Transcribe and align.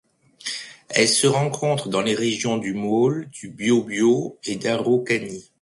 Elle 0.89 1.07
se 1.07 1.27
rencontre 1.27 1.87
dans 1.87 2.01
les 2.01 2.15
régions 2.15 2.57
du 2.57 2.73
Maule, 2.73 3.29
du 3.29 3.49
Biobío 3.49 4.35
et 4.45 4.55
d'Araucanie. 4.55 5.49